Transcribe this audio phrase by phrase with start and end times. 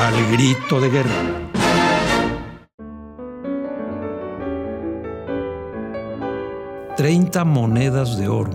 [0.00, 1.10] Al grito de guerra.
[6.96, 8.52] Treinta monedas de oro.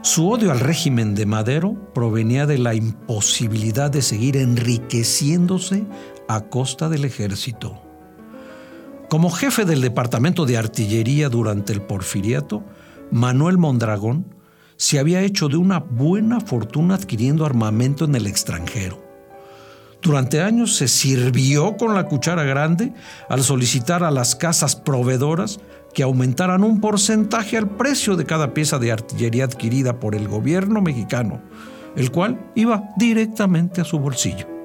[0.00, 5.84] Su odio al régimen de Madero provenía de la imposibilidad de seguir enriqueciéndose
[6.26, 7.78] a costa del ejército.
[9.10, 12.64] Como jefe del Departamento de Artillería durante el Porfiriato,
[13.10, 14.34] Manuel Mondragón
[14.76, 19.02] se había hecho de una buena fortuna adquiriendo armamento en el extranjero.
[20.02, 22.92] Durante años se sirvió con la cuchara grande
[23.28, 25.58] al solicitar a las casas proveedoras
[25.94, 30.82] que aumentaran un porcentaje al precio de cada pieza de artillería adquirida por el gobierno
[30.82, 31.40] mexicano,
[31.96, 34.55] el cual iba directamente a su bolsillo.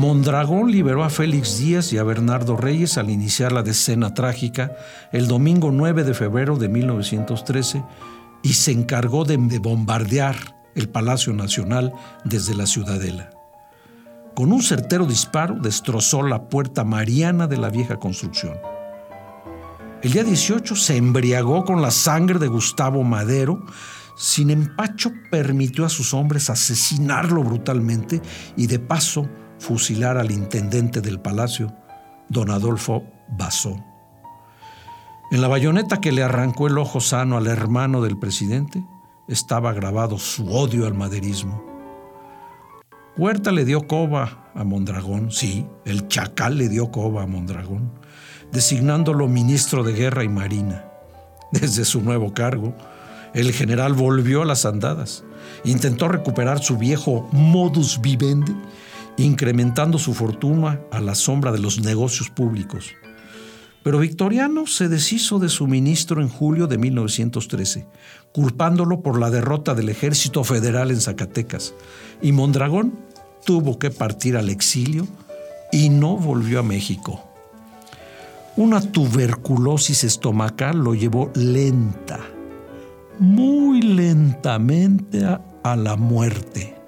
[0.00, 4.72] Mondragón liberó a Félix Díaz y a Bernardo Reyes al iniciar la decena trágica
[5.12, 7.84] el domingo 9 de febrero de 1913
[8.42, 10.36] y se encargó de bombardear
[10.74, 11.92] el Palacio Nacional
[12.24, 13.28] desde la ciudadela.
[14.34, 18.56] Con un certero disparo destrozó la puerta mariana de la vieja construcción.
[20.02, 23.66] El día 18 se embriagó con la sangre de Gustavo Madero,
[24.16, 28.22] sin empacho permitió a sus hombres asesinarlo brutalmente
[28.56, 29.28] y de paso
[29.60, 31.72] fusilar al intendente del palacio,
[32.28, 33.76] don Adolfo Basó.
[35.30, 38.82] En la bayoneta que le arrancó el ojo sano al hermano del presidente
[39.28, 41.62] estaba grabado su odio al maderismo.
[43.16, 47.92] Huerta le dio coba a Mondragón, sí, el chacal le dio coba a Mondragón,
[48.50, 50.86] designándolo ministro de Guerra y Marina.
[51.52, 52.74] Desde su nuevo cargo,
[53.34, 55.22] el general volvió a las andadas,
[55.64, 58.56] intentó recuperar su viejo modus vivendi
[59.16, 62.92] incrementando su fortuna a la sombra de los negocios públicos.
[63.82, 67.86] Pero Victoriano se deshizo de su ministro en julio de 1913,
[68.32, 71.74] culpándolo por la derrota del ejército federal en Zacatecas,
[72.20, 72.98] y Mondragón
[73.44, 75.06] tuvo que partir al exilio
[75.72, 77.24] y no volvió a México.
[78.56, 82.20] Una tuberculosis estomacal lo llevó lenta,
[83.18, 86.79] muy lentamente a la muerte.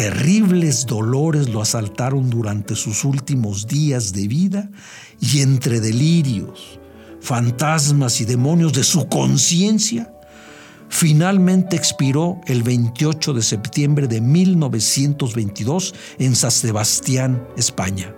[0.00, 4.70] Terribles dolores lo asaltaron durante sus últimos días de vida
[5.20, 6.80] y entre delirios,
[7.20, 10.10] fantasmas y demonios de su conciencia,
[10.88, 18.14] finalmente expiró el 28 de septiembre de 1922 en San Sebastián, España.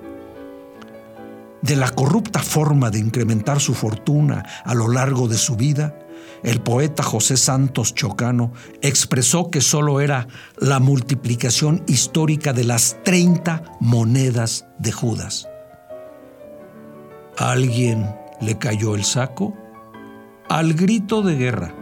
[1.62, 5.98] De la corrupta forma de incrementar su fortuna a lo largo de su vida,
[6.43, 10.27] el poeta José Santos Chocano expresó que solo era
[10.59, 15.49] la multiplicación histórica de las 30 monedas de Judas.
[17.38, 19.56] ¿A alguien le cayó el saco?
[20.49, 21.81] Al grito de guerra.